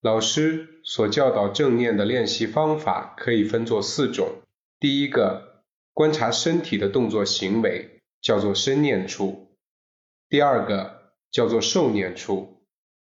[0.00, 4.42] 老师所教导正念的练习方法可以分作四种。
[4.78, 9.56] 第一个，观察身体的动作行为，叫做身念处；
[10.28, 12.62] 第二个叫做受念处；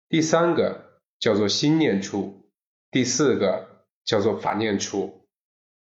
[0.09, 2.51] 第三个叫做心念处；
[2.91, 5.27] 第四个叫做法念处。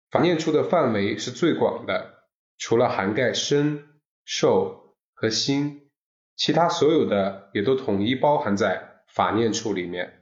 [0.09, 2.25] 法念处的范围是最广的，
[2.57, 3.85] 除了涵盖身、
[4.25, 5.89] 受和心，
[6.35, 10.20] 其他所有的也都统一包含在法念处里面。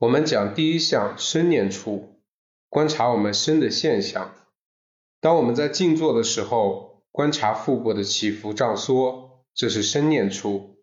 [0.00, 2.22] 我们讲第一项身念处，
[2.70, 4.34] 观察我们身的现象。
[5.20, 10.78] 当我们在静坐的时候，观察腹部的起伏胀缩，这是身念处；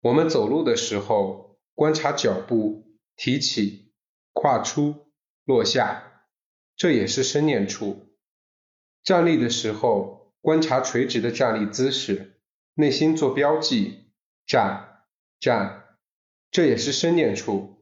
[0.00, 3.92] 我们走路的时候，观察脚步提起、
[4.32, 4.94] 跨出、
[5.44, 6.22] 落下，
[6.76, 8.08] 这也是身念处；
[9.02, 12.40] 站立的时候，观察垂直的站立姿势，
[12.72, 14.06] 内心做标记，
[14.46, 15.04] 站、
[15.38, 15.98] 站，
[16.50, 17.73] 这也是身念处。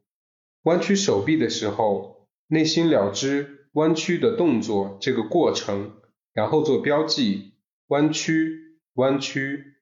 [0.63, 6.01] 弯曲手臂的时候，内心了知弯曲的动作这个过程，
[6.33, 7.55] 然后做标记，
[7.89, 9.77] 弯曲，弯曲，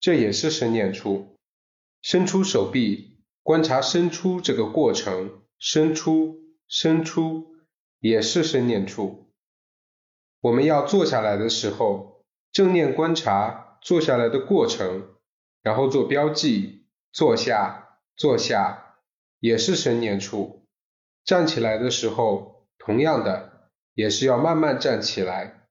[0.00, 1.38] 这也是伸念处。
[2.02, 7.54] 伸出手臂，观察伸出这个过程，伸出，伸出，
[8.00, 9.32] 也是伸念处。
[10.40, 15.14] 我们要坐下来的时候，正念观察坐下来的过程，
[15.62, 18.83] 然后做标记，坐下，坐下。
[19.44, 20.64] 也是神念处，
[21.22, 25.68] 站起来的时候，同样的也是要慢慢站起来，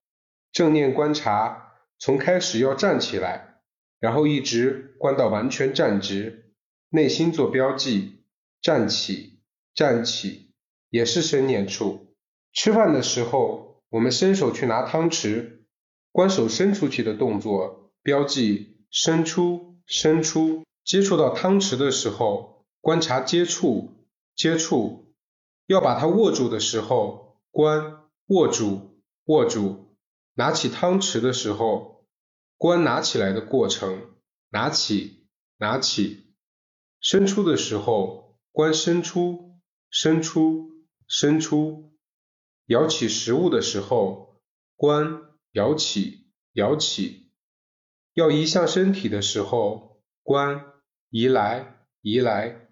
[0.51, 3.61] 正念观察，从开始要站起来，
[3.99, 6.53] 然后一直观到完全站直，
[6.91, 8.23] 内心做标记，
[8.61, 9.39] 站起，
[9.73, 10.51] 站起，
[10.91, 12.13] 也是神念处。
[12.53, 15.63] 吃饭的时候，我们伸手去拿汤匙，
[16.11, 22.52] 观手伸出去的动作，标记伸出，伸出，接触到汤匙的时候。
[22.83, 23.95] 观察接触，
[24.35, 25.15] 接触，
[25.67, 29.95] 要把它握住的时候，观握住，握住；
[30.33, 32.05] 拿起汤匙的时候，
[32.57, 34.15] 观拿起来的过程，
[34.49, 35.25] 拿起，
[35.55, 36.25] 拿起；
[36.99, 40.73] 伸出的时候，观伸出，伸出，
[41.07, 41.93] 伸出；
[42.65, 44.41] 舀起食物的时候，
[44.75, 45.21] 观
[45.53, 47.29] 舀起，舀起；
[48.13, 50.65] 要移向身体的时候，观
[51.09, 52.62] 移来，移来。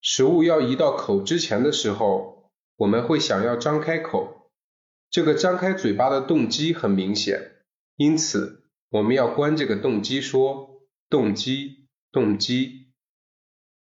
[0.00, 4.50] 食物要移到口之前的时候，我们会想要张开口，
[5.10, 7.56] 这个张开嘴巴的动机很明显，
[7.96, 12.92] 因此我们要关这个动机，说动机，动机。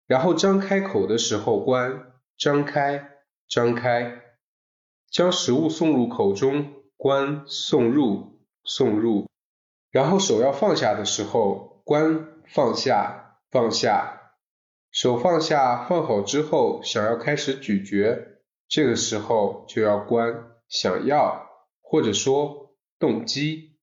[0.07, 3.11] 然后张开口的时候关，张开，
[3.47, 4.21] 张开，
[5.11, 9.27] 将食物送入口中，关送入，送入。
[9.91, 14.26] 然后手要放下的时候关放下，放下。
[14.97, 21.47] 手放下，放好之后，想要开始咀嚼，这个时候就要关想要，
[21.83, 23.77] 或者说动机。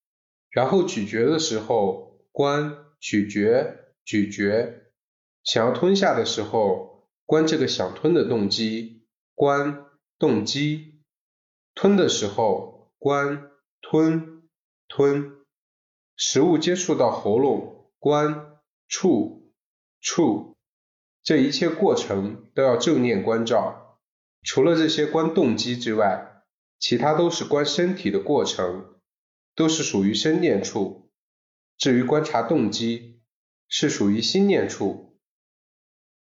[0.51, 4.75] 然后咀嚼的时候，关咀嚼，咀嚼。
[5.45, 9.87] 想要吞下的时候，关这个想吞的动机，关
[10.19, 11.01] 动机。
[11.77, 14.43] 吞的时候，关吞，
[14.89, 15.31] 吞。
[16.17, 18.59] 食物接触到喉咙，关
[18.89, 19.53] 触，
[20.01, 20.54] 触。
[21.25, 23.99] 这一切过程都要正念关照，
[24.43, 26.43] 除了这些关动机之外，
[26.79, 28.97] 其他都是关身体的过程，
[29.57, 31.11] 都是属于身念处。
[31.79, 33.23] 至于观察动机，
[33.69, 35.19] 是属于心念处。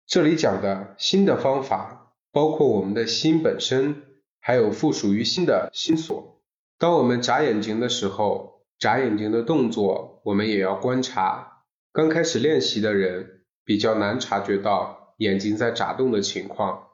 [0.09, 4.03] 这里讲的心的方法，包括我们的心本身，
[4.41, 6.43] 还有附属于心的心所。
[6.79, 11.63] 当我们眨眼睛的时候，眨眼睛的动作，我们也要观察。
[11.93, 13.37] 刚开始练习的人。
[13.65, 16.89] 比较难察觉到眼睛在眨动的情况，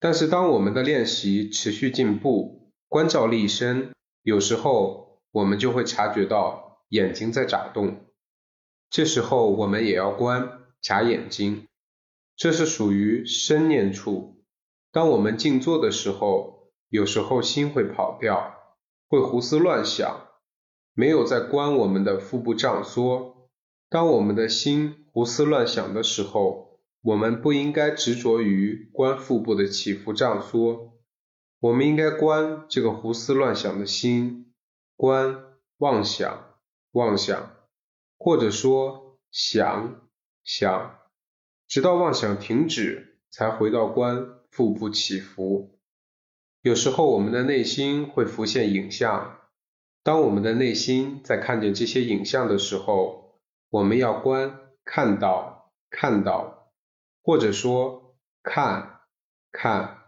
[0.00, 3.92] 但是当我们的练习持续进步，关照力深，
[4.22, 8.06] 有时候我们就会察觉到眼睛在眨动。
[8.90, 11.66] 这时候我们也要关眨眼睛，
[12.36, 14.42] 这是属于深念处。
[14.90, 18.54] 当我们静坐的时候，有时候心会跑掉，
[19.08, 20.28] 会胡思乱想，
[20.94, 23.37] 没有在关我们的腹部胀缩。
[23.88, 25.04] 当我们的心。
[25.10, 30.92] 胡思乱想的时候，我们不应该执着于观腹部的起伏胀缩，
[31.58, 34.52] 我们应该观这个胡思乱想的心，
[34.94, 35.42] 观
[35.78, 36.54] 妄想
[36.92, 37.56] 妄想，
[38.16, 40.08] 或者说想
[40.44, 41.00] 想，
[41.66, 45.80] 直到妄想停止，才回到观腹部起伏。
[46.62, 49.40] 有时候我们的内心会浮现影像，
[50.04, 53.27] 当我们的内心在看见这些影像的时候，
[53.70, 54.60] 我们要观。
[54.90, 56.72] 看到，看到，
[57.22, 59.00] 或者说看，
[59.52, 59.98] 看，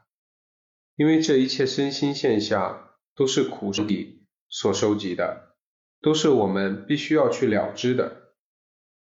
[0.97, 5.55] 因为这一切身心现象都是苦里所收集的，
[6.01, 8.33] 都是我们必须要去了知的，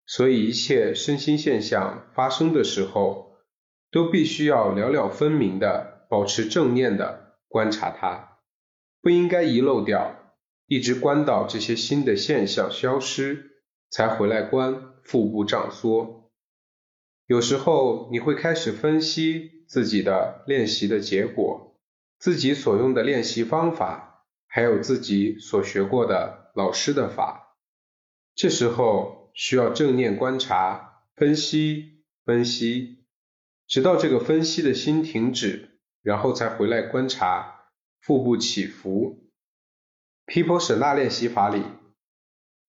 [0.06, 3.36] 所以一切身心现象发生的时候，
[3.92, 8.38] 都必须要了了分明的保持正念的观察它，
[9.00, 10.34] 不应该遗漏掉，
[10.66, 13.49] 一直观到这些新的现象消失，
[13.90, 16.30] 才回来观腹部胀缩。
[17.26, 21.76] 有时候你会开始分析自己的练习的结果，
[22.18, 27.56] 自己所用的练习方法，还有自己所学过的老师的法。
[28.34, 33.04] 这时候需要正念观察、分析、分析，
[33.66, 37.66] 直到这个分析的心停止，然后才回来观察
[38.00, 39.30] 腹部起伏。
[40.26, 41.62] 毗婆舍那练习法里，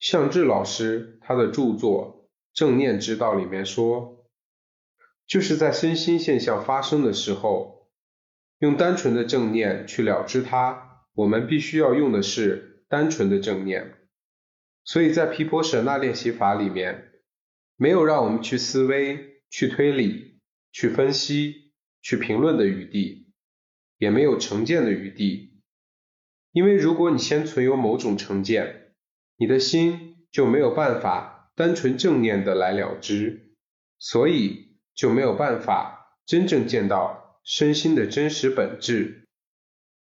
[0.01, 4.18] 向智老师他的著作《正念之道》里面说。
[5.27, 7.89] 就是在身心现象发生的时候，
[8.59, 11.06] 用单纯的正念去了知它。
[11.13, 13.94] 我们必须要用的是单纯的正念。
[14.83, 17.13] 所以在毗婆舍那练习法里面，
[17.77, 20.42] 没有让我们去思维、去推理、
[20.74, 21.71] 去分析、
[22.01, 23.31] 去评论的余地，
[23.97, 25.62] 也没有成见的余地。
[26.51, 28.81] 因为如果你先存有某种成见，
[29.41, 33.55] 你的心就没有办法单纯正念的来了知。
[33.97, 34.69] 所以。
[34.93, 39.25] 就没有办法真正见到身心的真实本质，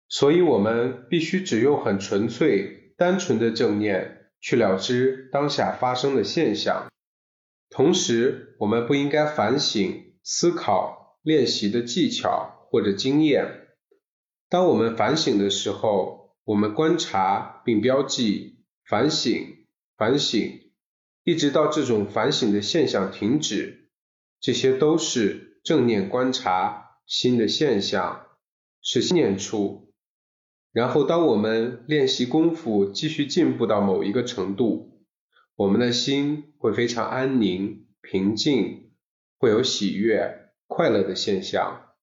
[0.08, 6.90] 所以我们必须只用很纯粹、单纯的正念去了知当下发生的现象。
[7.70, 13.68] 同时，我们不应该反省、思考、练习的技巧或者经验。
[14.50, 18.61] 当我们反省的时候，我们观察并标记，
[18.92, 19.66] 反省、
[19.96, 20.70] 反省，
[21.24, 23.90] 一直到这种反省的现象停止。
[24.42, 28.28] 这些都是正念观察新的现象，
[28.82, 29.94] 是心念处。
[30.74, 35.06] 然后，当我们练习功夫继续进步到某一个程度，
[35.56, 38.92] 我们的心会非常安宁、平静，
[39.38, 41.94] 会有喜悦、快乐的现象。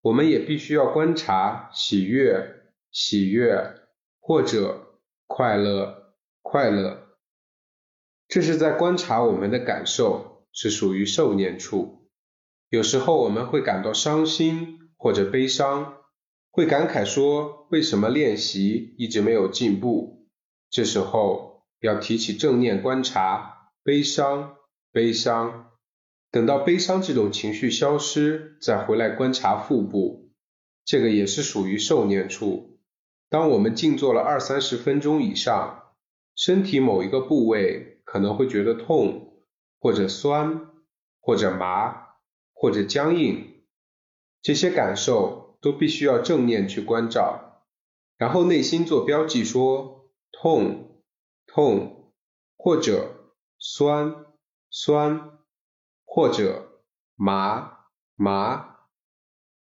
[0.00, 3.74] 我们也必须要观察喜悦、喜悦
[4.20, 6.03] 或者快乐、
[6.54, 7.08] 快乐，
[8.28, 10.46] 这是在观察我们的感受。
[10.52, 12.08] 是属于受念处，
[12.68, 15.96] 有时候我们会感到伤心或者悲伤，
[16.52, 20.28] 会感慨说为什么练习一直没有进步？
[20.70, 24.54] 这时候要提起正念观察悲伤，
[24.92, 25.72] 悲伤，
[26.30, 30.30] 等到悲伤这种情绪消失，再回来观察腹部，
[30.84, 32.78] 这个也是属于受念处。
[33.28, 35.83] 当我们静坐了二三十分钟以上，
[36.36, 39.30] 身体某一个部位可能会觉得痛。
[39.80, 40.70] 或者酸，
[41.20, 42.14] 或者麻，
[42.54, 43.66] 或者僵硬，
[44.40, 47.66] 这些感受都必须要正念去关照，
[48.16, 51.02] 然后内心做标记说痛
[51.46, 52.14] 痛，
[52.56, 54.24] 或者酸
[54.70, 55.38] 酸，
[56.06, 56.80] 或者
[57.14, 57.80] 麻
[58.16, 58.76] 麻。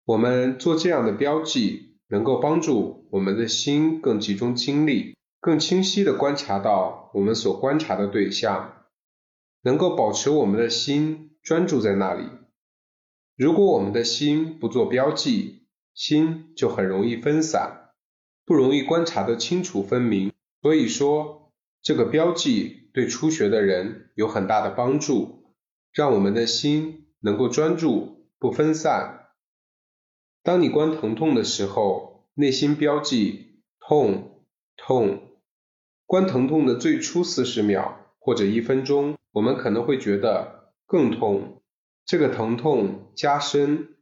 [0.05, 8.87] 我们做这样的标记，能够帮助我们的心更集中精力，更清晰的观察到我们所观察的对象。
[9.61, 12.31] 能够保持我们的心专注在那里。
[13.37, 17.91] 如果我们的心不做标记，心就很容易分散，
[18.46, 20.32] 不容易观察的清楚分明。
[20.63, 25.53] 所以说，这个标记对初学的人有很大的帮助，
[25.93, 29.29] 让我们的心能够专注不分散。
[30.43, 34.43] 当你观疼痛的时候，内心标记痛
[34.77, 35.24] 痛，
[36.06, 39.17] 观疼痛的最初四十秒或者一分钟。
[39.32, 41.63] 我们可能会觉得更痛，
[42.06, 43.96] 这个疼痛加深，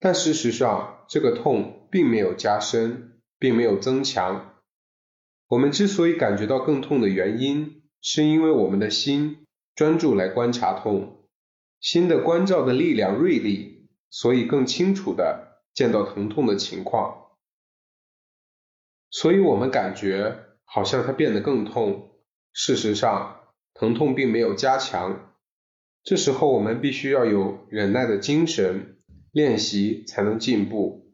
[0.00, 4.54] 但事实上这个痛并没有加深，并没有增强。
[5.48, 11.28] 我们之所以感觉到更痛的原因，是因为我们的心专注来观察痛，
[11.80, 17.26] 心的关照的力量锐利，所以更清楚的见到疼痛的情况。
[19.10, 22.10] 所以我们感觉好像它变得更痛，
[22.52, 23.40] 事实上。
[23.78, 25.34] 疼痛并没有加强，
[26.02, 28.96] 这时候我们必须要有忍耐的精神，
[29.32, 31.12] 练习才能进步。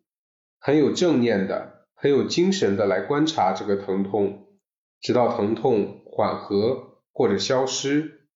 [0.61, 4.47] 很有正念的，很有精神的来观察这个疼痛，
[5.01, 8.29] 直到疼痛缓和或者消失。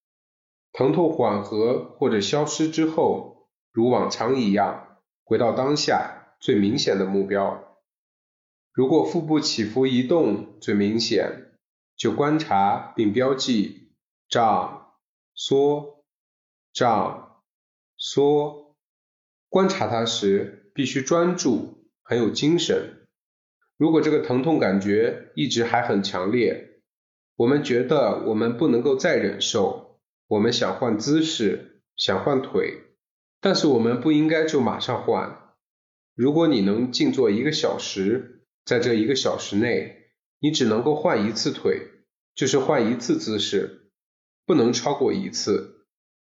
[0.73, 7.66] 疼痛缓和或者消失之后，如往常一样回到当下最明显的目标。
[8.77, 11.53] 如果腹部起伏移动最明显，
[11.97, 13.85] 就观察并标记。
[14.29, 14.93] 胀、
[15.35, 16.05] 缩、
[16.73, 17.41] 胀、
[17.97, 18.75] 缩，
[19.49, 23.07] 观察它时必须专注，很有精神。
[23.79, 26.81] 如果这个疼痛感觉一直还很强烈，
[27.37, 32.83] 我们觉得我们不能够再忍受，我们想换姿势，想换腿，
[33.41, 35.55] 但是我们不应该就马上换。
[36.15, 38.36] 如果你能静坐一个小时，
[38.67, 41.83] 在这一个小时内，你只能够换一次腿，
[42.35, 43.93] 就是换一次姿势，
[44.45, 45.87] 不能超过一次。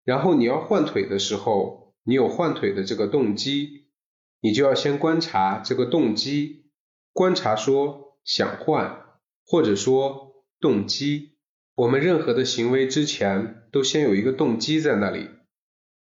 [0.05, 3.87] 然后你要换腿的时候，你有换腿的这个动机，
[4.41, 6.67] 你就要先观察这个动机，
[7.13, 9.07] 观察说想换，
[9.47, 11.39] 或者说动机。
[11.77, 15.29] 我们任何的行为之前都先有一个动机在那里。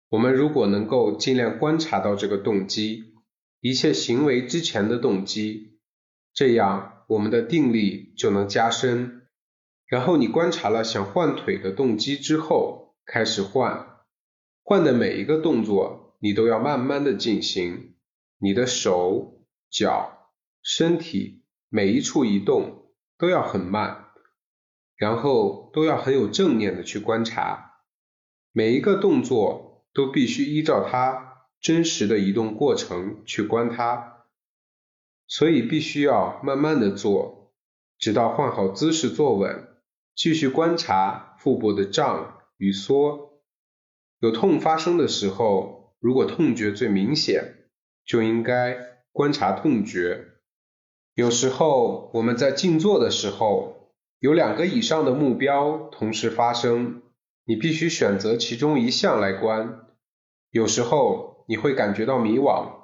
[0.09, 3.13] 我们如果能够尽量观察到这个动机。
[3.61, 5.74] 一切行为之前的动机，
[6.35, 9.23] 这样我们的定力就能加深。
[9.87, 14.01] 然后你观察了想换腿的动机之后，开始换，
[14.63, 17.95] 换的每一个动作你都要慢慢的进行，
[18.39, 24.07] 你的手、脚、身体每一处移动都要很慢，
[24.97, 27.83] 然后都要很有正念的去观察，
[28.53, 31.31] 每一个动作都必须依照它。
[31.61, 34.14] 真实的移动过程去观它，
[35.27, 37.53] 所以必须要慢慢的做，
[37.99, 39.69] 直到换好姿势坐稳，
[40.15, 43.41] 继续观察腹部的胀与缩。
[44.21, 47.69] 有痛发生的时候，如果痛觉最明显，
[48.05, 48.77] 就应该
[49.13, 50.27] 观察痛觉。
[51.15, 57.03] 有时候我们在静坐的时候，有两个以上的目标同时发生，
[57.45, 59.87] 你必须选择其中一项来观。
[60.51, 61.33] 有时候。
[61.47, 62.84] 你会感觉到迷惘，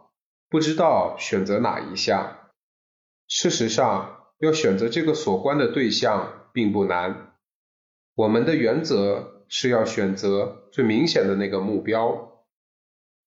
[0.51, 2.51] 不知道选择哪一项。
[3.29, 7.37] 事实上，要选择这个所观的对象并不难。
[8.17, 12.45] 我们的原则是要选择最明显的那个目标，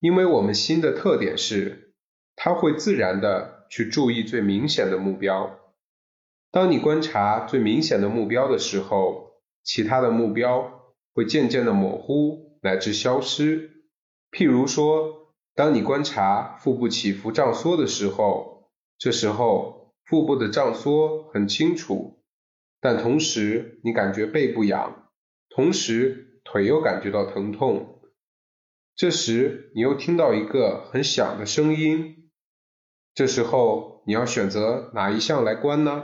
[0.02, 1.94] 因为我们心的特点是，
[2.36, 5.58] 它会自然的去注意最明显的目标。
[6.52, 13.86] 当你观察最明显的目标的时候，其他的目标会渐渐的模糊乃至消失。
[14.30, 15.23] 譬如说。
[15.56, 22.24] 当你观察腹部起伏胀缩的时候，这时候腹部的胀缩很清楚，
[22.82, 25.12] 但同时你感觉背部痒，
[25.50, 28.02] 同时腿又感觉到疼痛。
[28.96, 32.32] 这时你又听到一个很响的声音，
[33.14, 36.04] 这时候你要选择哪一项来观呢？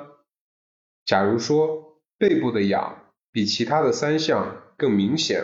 [1.05, 5.43] 假如说背部的痒比其他的三项更明显，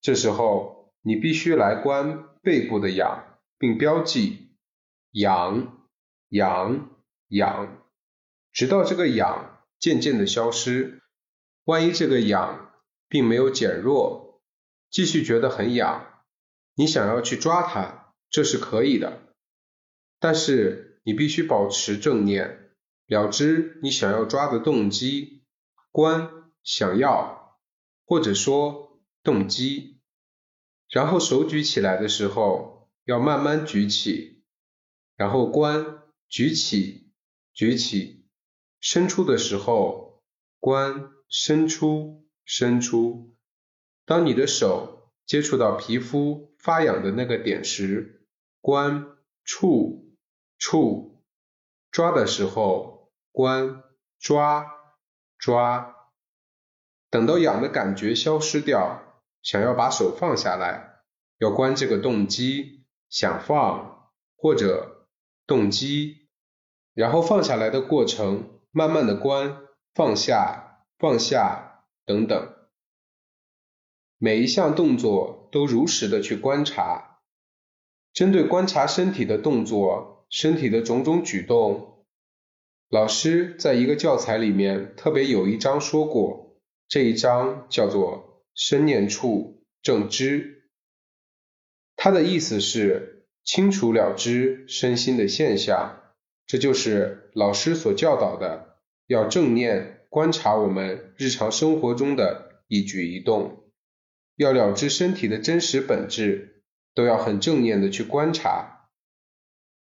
[0.00, 2.24] 这时候你必须来观。
[2.48, 4.56] 背部的痒，并标记
[5.10, 5.86] 痒
[6.30, 6.88] 痒
[7.28, 7.84] 痒，
[8.54, 11.02] 直到这个痒渐渐的消失。
[11.64, 12.72] 万一这个痒
[13.06, 14.40] 并没有减弱，
[14.88, 16.22] 继续觉得很痒，
[16.74, 19.20] 你想要去抓它，这是可以的。
[20.18, 22.70] 但是你必须保持正念，
[23.08, 25.44] 了知你想要抓的动机，
[25.92, 27.58] 观想要，
[28.06, 29.97] 或者说动机。
[30.90, 34.42] 然后手举起来的时候，要慢慢举起，
[35.16, 37.12] 然后关举起，
[37.52, 38.26] 举起，
[38.80, 40.22] 伸出的时候
[40.60, 43.36] 关伸出，伸出。
[44.06, 48.26] 当你的手接触到皮肤发痒的那个点时，
[48.60, 49.06] 关
[49.44, 50.14] 触，
[50.58, 51.22] 触。
[51.90, 53.82] 抓的时候关
[54.18, 54.66] 抓，
[55.38, 55.94] 抓。
[57.10, 59.07] 等到痒的感觉消失掉。
[59.48, 61.00] 想要把手放下来，
[61.38, 65.08] 要观这个动机，想放或者
[65.46, 66.28] 动机，
[66.92, 69.62] 然后放下来的过程，慢慢的观
[69.94, 72.56] 放下放下等等，
[74.18, 77.20] 每一项动作都如实的去观察。
[78.12, 82.04] 针对观察身体的动作，身体的种种举动，
[82.90, 88.27] 老师在一个教材里面特别有一章说过，这一章叫做。
[88.58, 90.64] 深念处正知，
[91.94, 96.00] 他的意思是清楚了知身心的现象，
[96.44, 103.70] 这就是老师所教导的，要正念观察我们日常生活中的一举一动，
[104.34, 106.64] 要了知身体的真实本质，
[106.96, 108.88] 都要很正念的去观察。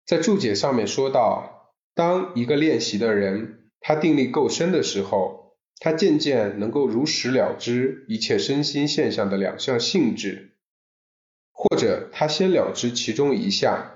[0.06, 5.43] 在注解上面说到，当一个练习的人，他定力够深的时候。
[5.78, 10.56] 他渐渐能够如实了知一切身心现象的两项性质，
[11.52, 13.90] 或者他先了知其中一项，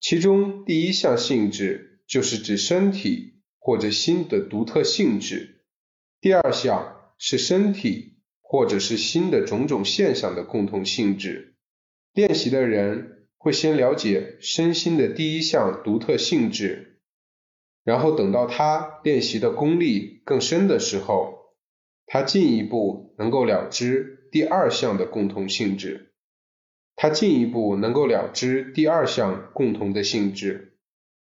[0.00, 5.64] 其中第一项性质就是指身体或者心的独特性质，
[6.20, 11.54] 第二项是身体或者是心的种种现象的共同性质。
[12.12, 16.93] 练习的人会先了解身心的第一项独特性质，
[17.84, 21.54] 然后等到他练习的功力更深的时候，
[22.06, 26.12] 他进一步能够了知第二项的共同性质。
[26.96, 30.78] 他进一步能够了知第二项共同的性质。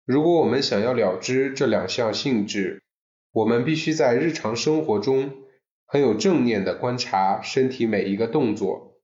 [0.06, 2.82] 如果我们想要了知这两项性质，
[3.32, 5.32] 我们必须在日常生活中
[5.86, 9.02] 很有正念的观察身体每一个动作，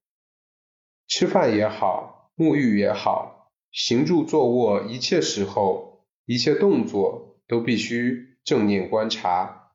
[1.07, 9.71] 吃饭也好，沐浴也好，行住坐卧一切时候，一切动作都必须正念观察，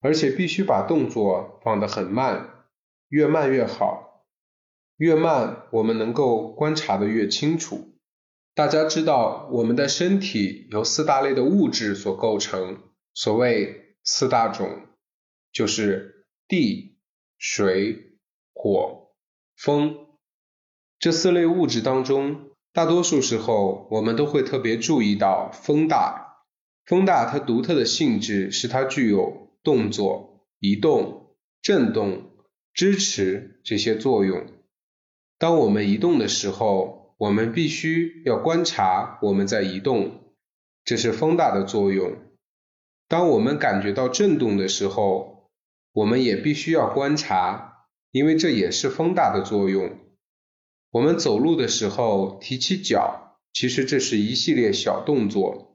[0.00, 2.66] 而且必须把动作放得很慢，
[3.08, 4.24] 越慢越好。
[4.96, 7.98] 越慢，我们能够观察的越清楚。
[8.54, 12.78] 大家知道，我们的身体由四大类的物质所构成。
[13.12, 14.86] 所谓四大种，
[15.52, 16.96] 就是地、
[17.38, 18.18] 水、
[18.52, 19.08] 火、
[19.56, 20.06] 风。
[21.00, 26.23] 这四类物质当中，大多数时候我们都会特别注意到风大。
[26.84, 32.30] 风大它独特的性质是它具有动作、移动、振动、
[32.72, 34.46] 支持这些作用。
[35.38, 40.34] 当我们移动的时候，我们必须要观察我们在移动，
[40.84, 42.16] 这是风大的作用。
[43.08, 45.50] 当我们感觉到震动的时候，
[45.92, 49.98] 我们也必须要观察，因为这也是风大的作用。
[50.90, 55.73] 我们走路的时候提起脚，其实这是一系列小动作，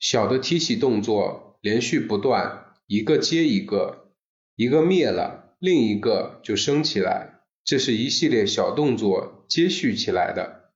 [0.00, 4.12] 小的提起动作连续不断，一个接一个，
[4.54, 7.40] 一个灭了，另一个就升起来。
[7.64, 10.72] 这是一系列小动作接续起来的，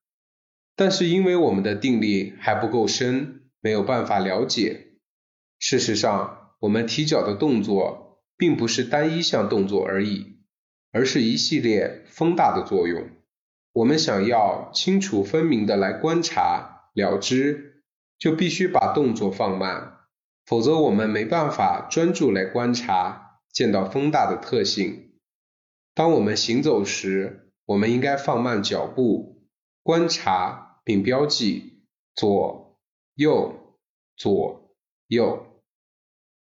[0.77, 4.89] 但是因为我们的定力还不够深，没有办法了解。
[5.59, 10.41] 事实上，我们提脚的动作并不是单一项动作而已，
[10.91, 13.09] 而是一系列风大的作用。
[13.73, 17.72] 我们想要清楚分明的来观察了知，
[18.23, 19.99] 就必须把动作放慢，
[20.47, 25.19] 否则我们没办法专注来观察，见到风大的特性。
[25.93, 29.43] 当我们行走时，我们应该放慢脚步，
[29.83, 31.83] 观察并标记
[32.15, 32.79] 左
[33.17, 33.77] 右
[34.17, 34.73] 左
[35.09, 35.61] 右。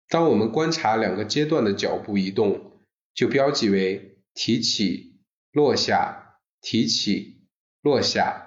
[0.08, 2.72] 当我们观察两个阶段的脚步移动，
[3.12, 5.20] 就标记为提起
[5.52, 7.46] 落下提起
[7.82, 8.45] 落下。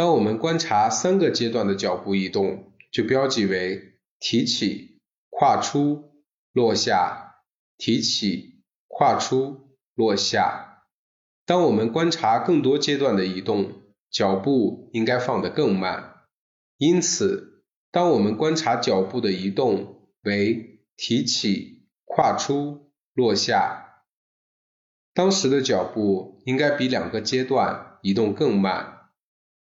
[0.00, 6.14] 当我们观察三个阶段的脚步移动，就标记为提起跨出
[6.54, 7.42] 落下
[7.76, 9.76] 提起跨出。
[9.94, 10.84] 落下。
[11.44, 13.72] 当我们观察更多阶段的移动，
[14.10, 16.22] 脚步应该放得更慢。
[16.78, 24.04] 因此，当我们观察脚步的移动为提起、跨出、落下，
[25.12, 28.99] 当时的脚步应该比两个阶段移动更慢。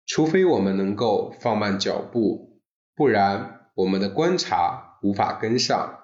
[0.07, 2.61] 除非我们能够放慢脚步，
[2.95, 5.99] 不然我们的观察无法跟上。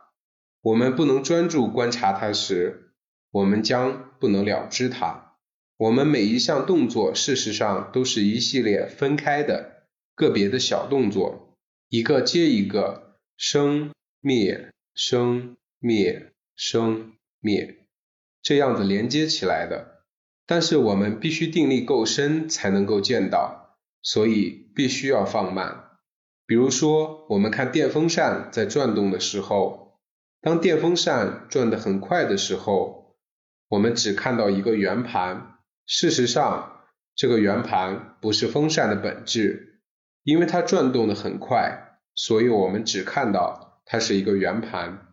[0.63, 2.85] 我们不能专注观察它时。
[3.31, 5.35] 我们将不能了知它。
[5.77, 11.55] 我们每一项动作，事实上都是一系列分开的个别的小动作，
[11.91, 17.77] 一个接一个，生灭生灭生灭，
[18.43, 20.03] 这样子连接起来的。
[20.47, 23.58] 但是我们必须定力够深，才能够见到，
[24.03, 25.85] 所以必须要放慢。
[26.47, 29.99] 比如说，我们看电风扇在转动的时候，
[30.41, 32.99] 当电风扇转得很快的时候。
[33.71, 39.83] 我们只看到一个圆盘，事实上，这个圆盘不是风扇的本质，
[40.23, 45.09] 因为它转动的很快，所以我们只看到它是一个圆盘。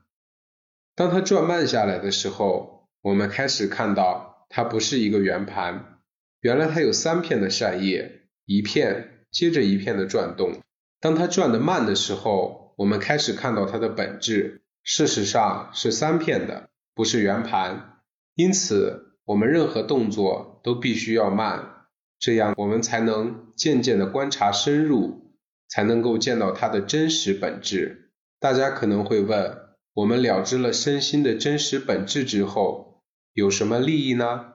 [0.96, 6.00] 当它转慢下来的时候，我们开始看到它不是一个圆盘，
[6.40, 10.62] 原来它有三片的扇叶，一片接着一片的转动。
[11.00, 18.02] 当它转的慢的时候，我们开始看到它的本质，事实上是三片的，不是圆盘。
[18.36, 21.88] 因此，我们任何动作都必须要慢，
[22.20, 25.36] 这样我们才能渐渐的观察深入，
[25.68, 28.12] 才能够见到它的真实本质。
[28.40, 29.58] 大家可能会问，
[29.94, 33.04] 我们了知了身心的真实本质之后，
[33.34, 34.54] 有什么利益呢？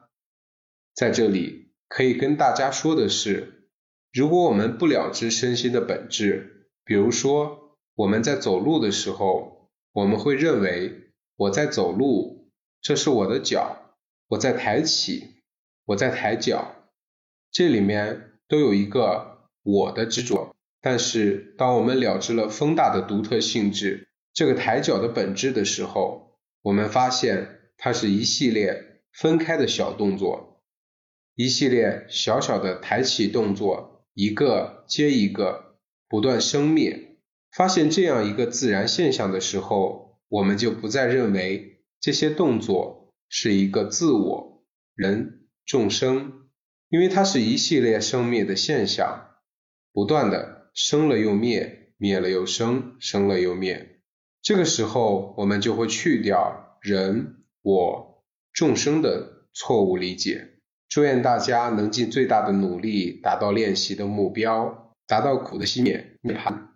[0.94, 3.59] 在这里可以跟大家说的是，
[4.12, 12.40] 如果我们不了知身心的本质，比如说我们在走路的时候，我们会认为我在走路。
[12.82, 13.96] 这是我的脚，
[14.28, 15.42] 我在抬起，
[15.84, 16.88] 我在抬脚，
[17.52, 20.56] 这里面都有一个我的执着。
[20.80, 30.62] 但是，当我们了知了风大的独特性质，这个抬脚的本质的时候，我们发现它是一系列分开的小动作，
[31.34, 37.16] 一系列小小的抬起动作，一个接一个不断生灭。
[37.56, 44.62] 发现这样一个自然现象的时候，我们就不再认为这些动作是一个自我、
[44.94, 46.50] 人、众生，
[46.90, 49.30] 因为它是一系列生灭的现象，
[49.90, 54.02] 不断的生了又灭，灭了又生，生了又灭。
[54.42, 60.59] 这个时候，我们就会去掉人、我、众生的错误理解。
[60.90, 66.69] 祝愿大家能尽最大的努力，达到练习的目标，达到苦的熄灭涅槃。